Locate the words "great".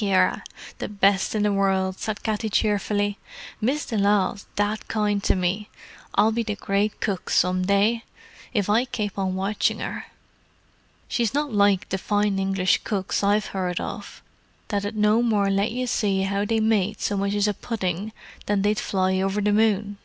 6.56-7.00